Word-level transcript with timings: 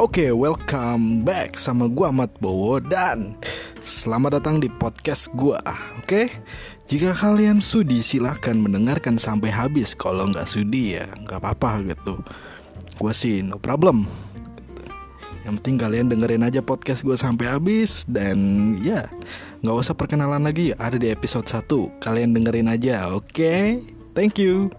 Oke, 0.00 0.32
welcome 0.32 1.28
back 1.28 1.60
sama 1.60 1.84
gua 1.84 2.08
Ahmad 2.08 2.32
Bowo 2.40 2.80
dan 2.80 3.36
selamat 3.84 4.40
datang 4.40 4.56
di 4.56 4.72
podcast 4.72 5.28
gua. 5.36 5.60
Oke, 6.00 6.32
jika 6.88 7.12
kalian 7.12 7.60
sudi 7.60 8.00
silahkan 8.00 8.56
mendengarkan 8.56 9.20
sampai 9.20 9.52
habis. 9.52 9.92
Kalau 9.92 10.32
nggak 10.32 10.48
sudi 10.48 10.96
ya 10.96 11.04
nggak 11.04 11.44
apa-apa 11.44 11.84
gitu. 11.92 12.16
Gua 12.96 13.12
sih 13.12 13.44
no 13.44 13.60
problem. 13.60 14.08
Yang 15.44 15.60
penting 15.60 15.76
kalian 15.76 16.08
dengerin 16.08 16.48
aja 16.48 16.64
podcast 16.64 17.04
gua 17.04 17.20
sampai 17.20 17.52
habis 17.52 18.08
dan 18.08 18.40
ya 18.80 19.04
nggak 19.60 19.84
usah 19.84 19.92
perkenalan 19.92 20.48
lagi 20.48 20.72
ada 20.80 20.96
di 20.96 21.12
episode 21.12 21.44
1 21.44 22.00
kalian 22.00 22.32
dengerin 22.32 22.72
aja 22.72 23.12
oke 23.12 23.84
thank 24.16 24.40
you 24.40 24.72